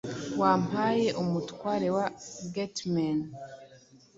[0.39, 2.05] Wampaye Umutware wa
[2.53, 3.17] Geatmen